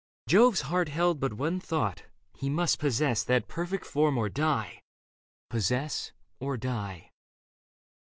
Jove's 0.27 0.61
heart 0.61 0.89
held 0.89 1.19
but 1.19 1.33
one 1.33 1.59
thought: 1.59 2.05
he 2.35 2.49
must 2.49 2.79
possess 2.79 3.23
That 3.23 3.47
perfect 3.47 3.85
form 3.85 4.17
or 4.17 4.29
die— 4.29 4.81
possess 5.51 6.11
or 6.39 6.57
die. 6.57 7.11